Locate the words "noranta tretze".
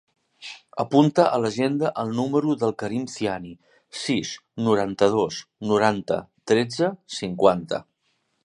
5.73-6.91